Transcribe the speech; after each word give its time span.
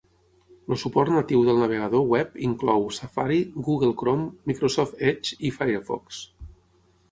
El 0.75 0.77
suport 0.83 1.11
natiu 1.15 1.43
del 1.49 1.59
navegador 1.63 2.07
web 2.13 2.39
inclou: 2.47 2.87
Safari, 2.99 3.39
Google 3.69 3.93
Chrome, 4.05 4.27
Microsoft 4.53 5.07
Edge 5.13 5.41
i 5.51 5.55
Firefox. 5.61 6.27